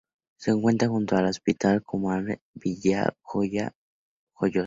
Se 0.35 0.49
encuentra 0.49 0.87
junto 0.87 1.15
al 1.15 1.25
hospital 1.27 1.83
comarcal 1.83 2.41
de 2.55 2.59
Villajoyosa. 2.73 3.75